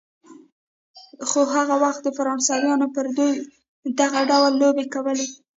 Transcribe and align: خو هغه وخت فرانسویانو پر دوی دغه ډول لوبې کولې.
خو 1.29 1.39
هغه 1.55 1.75
وخت 1.83 2.03
فرانسویانو 2.17 2.87
پر 2.95 3.05
دوی 3.17 3.33
دغه 3.99 4.19
ډول 4.29 4.53
لوبې 4.61 4.85
کولې. 4.93 5.27